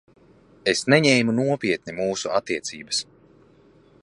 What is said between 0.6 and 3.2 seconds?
Es neņēmu nopietni mūsu attiecības.